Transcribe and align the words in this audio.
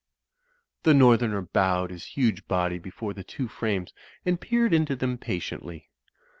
The 0.81 0.95
northerner 0.95 1.43
bowed 1.43 1.91
his 1.91 2.05
huge 2.17 2.47
body 2.47 2.79
before 2.79 3.13
the 3.13 3.23
two 3.23 3.47
frames 3.47 3.93
and 4.25 4.41
peered 4.41 4.73
into 4.73 4.95
them 4.95 5.19
patiently. 5.19 5.91